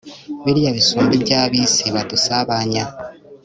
biriya 0.43 0.71
bisumba 0.77 1.11
ibya 1.17 1.41
b'isi 1.51 1.85
badusabanya 1.95 2.83